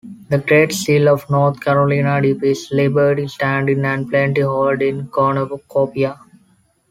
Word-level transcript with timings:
The 0.29 0.39
Great 0.39 0.71
Seal 0.71 1.07
of 1.09 1.29
North 1.29 1.59
Carolina 1.59 2.19
depicts 2.19 2.71
Liberty 2.71 3.27
standing 3.27 3.85
and 3.85 4.09
Plenty 4.09 4.41
holding 4.41 5.01
a 5.01 5.05
cornucopia. 5.09 6.17